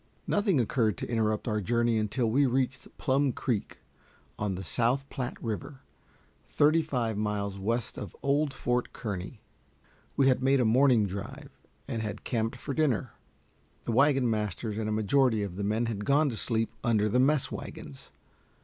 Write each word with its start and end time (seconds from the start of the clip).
Nothing 0.25 0.59
occurred 0.59 0.97
to 0.97 1.07
interrupt 1.07 1.47
our 1.47 1.61
journey 1.61 1.99
until 1.99 2.25
we 2.27 2.47
reached 2.47 2.87
Plum 2.97 3.31
Creek, 3.31 3.81
on 4.39 4.55
the 4.55 4.63
South 4.63 5.07
Platte 5.11 5.37
River, 5.43 5.81
thirty 6.43 6.81
five 6.81 7.19
miles 7.19 7.59
west 7.59 7.99
of 7.99 8.15
old 8.23 8.51
Fort 8.51 8.93
Kearny. 8.93 9.41
We 10.17 10.27
had 10.27 10.41
made 10.41 10.59
a 10.59 10.65
morning 10.65 11.05
drive, 11.05 11.51
and 11.87 12.01
had 12.01 12.23
camped 12.23 12.55
for 12.55 12.73
dinner. 12.73 13.11
The 13.83 13.91
wagon 13.91 14.27
masters 14.27 14.79
and 14.79 14.89
a 14.89 14.91
majority 14.91 15.43
of 15.43 15.55
the 15.55 15.63
men 15.63 15.85
had 15.85 16.03
gone 16.03 16.29
to 16.29 16.35
sleep 16.35 16.71
under 16.83 17.07
the 17.07 17.19
mess 17.19 17.51
wagons. 17.51 18.09